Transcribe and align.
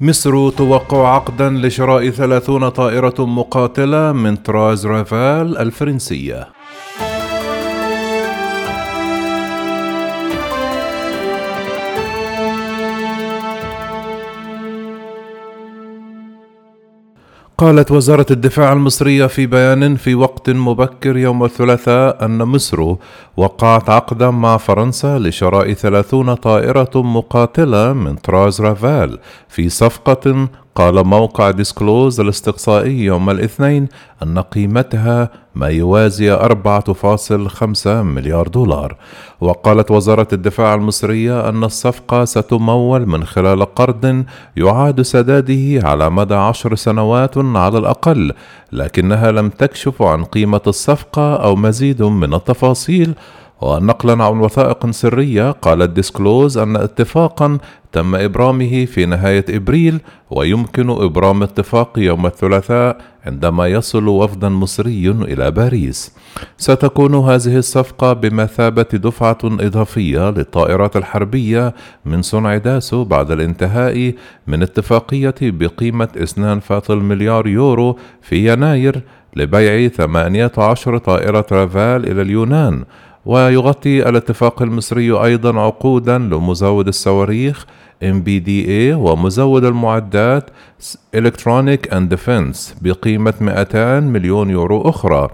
مصر 0.00 0.50
توقع 0.50 1.14
عقدا 1.14 1.50
لشراء 1.50 2.10
ثلاثون 2.10 2.68
طائرة 2.68 3.14
مقاتلة 3.18 4.12
من 4.12 4.36
طراز 4.36 4.86
رافال 4.86 5.58
الفرنسية. 5.58 6.48
قالت 17.58 17.92
وزارة 17.92 18.26
الدفاع 18.30 18.72
المصرية 18.72 19.26
في 19.26 19.46
بيان 19.46 19.96
في 19.96 20.14
وقت 20.14 20.50
مبكر 20.50 21.16
يوم 21.16 21.44
الثلاثاء 21.44 22.24
أن 22.24 22.38
مصر 22.38 22.94
وقعت 23.36 23.90
عقدا 23.90 24.30
مع 24.30 24.56
فرنسا 24.56 25.18
لشراء 25.18 25.72
ثلاثون 25.72 26.34
طائرة 26.34 26.90
مقاتلة 26.94 27.92
من 27.92 28.16
طراز 28.16 28.60
رافال 28.60 29.18
في 29.48 29.68
صفقة 29.68 30.48
قال 30.78 31.06
موقع 31.06 31.50
ديسكلوز 31.50 32.20
الاستقصائي 32.20 33.04
يوم 33.04 33.30
الاثنين 33.30 33.88
أن 34.22 34.38
قيمتها 34.38 35.30
ما 35.54 35.68
يوازي 35.68 36.36
4.5 36.36 37.86
مليار 37.86 38.48
دولار. 38.48 38.96
وقالت 39.40 39.90
وزارة 39.90 40.28
الدفاع 40.32 40.74
المصرية 40.74 41.48
أن 41.48 41.64
الصفقة 41.64 42.24
ستمول 42.24 43.08
من 43.08 43.24
خلال 43.24 43.74
قرض 43.74 44.24
يعاد 44.56 45.02
سداده 45.02 45.88
على 45.88 46.10
مدى 46.10 46.34
عشر 46.34 46.74
سنوات 46.74 47.38
على 47.38 47.78
الأقل 47.78 48.32
لكنها 48.72 49.30
لم 49.32 49.48
تكشف 49.48 50.02
عن 50.02 50.24
قيمة 50.24 50.62
الصفقة 50.66 51.36
أو 51.36 51.56
مزيد 51.56 52.02
من 52.02 52.34
التفاصيل. 52.34 53.14
ونقلا 53.60 54.24
عن 54.24 54.40
وثائق 54.40 54.90
سرية 54.90 55.50
قالت 55.50 55.90
ديسكلوز 55.90 56.58
أن 56.58 56.76
اتفاقا 56.76 57.58
تم 57.92 58.14
إبرامه 58.14 58.84
في 58.84 59.06
نهاية 59.06 59.44
إبريل 59.48 60.00
ويمكن 60.30 60.90
إبرام 60.90 61.42
اتفاق 61.42 61.98
يوم 61.98 62.26
الثلاثاء 62.26 63.00
عندما 63.26 63.66
يصل 63.66 64.08
وفد 64.08 64.44
مصري 64.44 65.10
إلى 65.10 65.50
باريس. 65.50 66.14
ستكون 66.56 67.14
هذه 67.14 67.56
الصفقة 67.56 68.12
بمثابة 68.12 68.82
دفعة 68.82 69.38
إضافية 69.44 70.30
للطائرات 70.30 70.96
الحربية 70.96 71.74
من 72.04 72.22
صنع 72.22 72.56
داسو 72.56 73.04
بعد 73.04 73.30
الانتهاء 73.30 74.14
من 74.46 74.62
اتفاقية 74.62 75.34
بقيمة 75.42 76.08
2.0 76.16 76.90
مليار 76.90 77.46
يورو 77.46 77.98
في 78.22 78.52
يناير 78.52 79.02
لبيع 79.36 79.88
18 79.88 80.98
طائرة 80.98 81.46
رافال 81.52 82.10
إلى 82.10 82.22
اليونان. 82.22 82.84
ويغطي 83.28 84.08
الاتفاق 84.08 84.62
المصري 84.62 85.10
أيضا 85.10 85.60
عقودا 85.60 86.18
لمزود 86.18 86.88
الصواريخ 86.88 87.66
MBDA 88.04 88.94
ومزود 88.94 89.64
المعدات 89.64 90.50
Electronic 91.16 91.90
and 91.90 92.14
Defense 92.14 92.74
بقيمة 92.82 93.34
200 93.40 94.00
مليون 94.00 94.50
يورو 94.50 94.88
أخرى. 94.88 95.28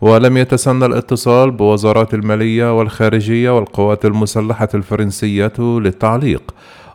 ولم 0.00 0.36
يتسنى 0.36 0.86
الاتصال 0.86 1.50
بوزارات 1.50 2.14
المالية 2.14 2.78
والخارجية 2.78 3.56
والقوات 3.56 4.04
المسلحة 4.04 4.68
الفرنسية 4.74 5.52
للتعليق. 5.58 6.54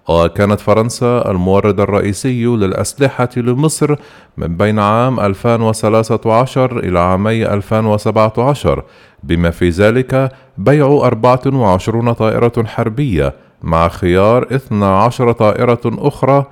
وكانت 0.09 0.59
فرنسا 0.59 1.31
المورد 1.31 1.79
الرئيسي 1.79 2.45
للأسلحة 2.45 3.29
لمصر 3.37 3.95
من 4.37 4.57
بين 4.57 4.79
عام 4.79 5.19
2013 5.19 6.79
إلى 6.79 6.99
عامي 6.99 7.45
2017 7.53 8.83
بما 9.23 9.49
في 9.49 9.69
ذلك 9.69 10.31
بيع 10.57 10.85
24 10.85 12.13
طائرة 12.13 12.63
حربية 12.65 13.33
مع 13.63 13.87
خيار 13.87 14.55
12 14.55 15.31
طائرة 15.31 15.81
أخرى 15.85 16.45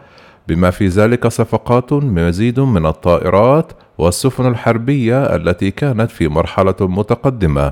بما 0.47 0.69
في 0.69 0.88
ذلك 0.88 1.27
صفقات 1.27 1.94
مزيد 1.94 2.59
من 2.59 2.86
الطائرات 2.86 3.71
والسفن 3.97 4.45
الحربية 4.45 5.36
التي 5.36 5.71
كانت 5.71 6.11
في 6.11 6.27
مرحلة 6.27 6.75
متقدمة. 6.81 7.71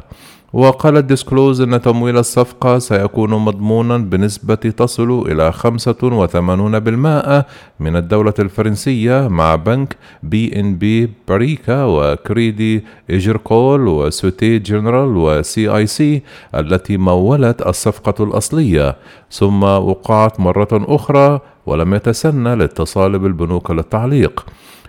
وقالت 0.56 1.06
ديسكلوز 1.06 1.62
أن 1.62 1.82
تمويل 1.82 2.18
الصفقة 2.18 2.80
سيكون 2.80 3.30
مضمونا 3.30 3.98
بنسبة 3.98 4.56
تصل 4.56 5.32
إلى 5.32 5.52
85% 5.54 7.46
من 7.80 7.96
الدولة 7.96 8.34
الفرنسية 8.40 9.28
مع 9.28 9.56
بنك 9.56 9.98
بي 10.24 10.60
إن 10.60 10.76
بي 10.76 11.10
باريبا 11.28 11.84
وكريدي 11.84 12.84
أجريكول 13.10 13.88
وسوسيتي 13.88 14.60
جنرال 14.60 15.18
وسي 15.18 15.70
آي 15.70 15.88
سي 15.88 16.22
التي 16.56 16.98
مولت 16.98 17.68
الصفقة 17.68 18.24
الأصلية. 18.24 18.96
ثم 19.32 19.64
وقعت 19.64 20.40
مرة 20.40 20.68
أخرى 20.74 21.40
ولم 21.66 21.94
يتسنى 21.94 22.54
الاتصال 22.54 23.20
بالبنوك 23.20 23.72
للتعليق. 23.72 24.46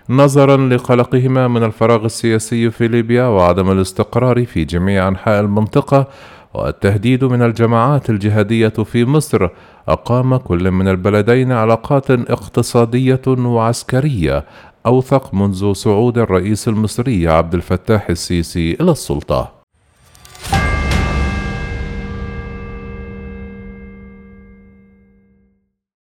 نظرا 0.09 0.57
لقلقهما 0.57 1.47
من 1.47 1.63
الفراغ 1.63 2.05
السياسي 2.05 2.71
في 2.71 2.87
ليبيا 2.87 3.23
وعدم 3.23 3.71
الاستقرار 3.71 4.45
في 4.45 4.65
جميع 4.65 5.07
أنحاء 5.07 5.39
المنطقة 5.39 6.07
والتهديد 6.53 7.23
من 7.23 7.41
الجماعات 7.41 8.09
الجهادية 8.09 8.69
في 8.69 9.05
مصر 9.05 9.49
أقام 9.87 10.37
كل 10.37 10.71
من 10.71 10.87
البلدين 10.87 11.51
علاقات 11.51 12.11
اقتصادية 12.11 13.21
وعسكرية 13.27 14.45
أوثق 14.85 15.33
منذ 15.33 15.73
صعود 15.73 16.17
الرئيس 16.17 16.67
المصري 16.67 17.27
عبد 17.27 17.53
الفتاح 17.53 18.09
السيسي 18.09 18.77
إلى 18.81 18.91
السلطة. 18.91 19.56